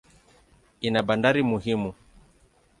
[0.87, 1.91] Ina bandari muhimu.